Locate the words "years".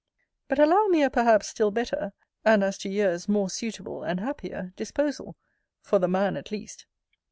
2.89-3.29